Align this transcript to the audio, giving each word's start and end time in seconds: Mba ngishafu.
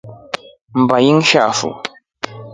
Mba 0.81 0.97
ngishafu. 1.13 1.69